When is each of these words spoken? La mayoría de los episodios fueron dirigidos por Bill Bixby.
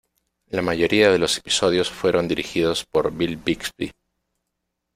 La 0.47 0.63
mayoría 0.63 1.11
de 1.11 1.19
los 1.19 1.37
episodios 1.37 1.91
fueron 1.91 2.27
dirigidos 2.27 2.85
por 2.91 3.13
Bill 3.13 3.37
Bixby. 3.37 3.91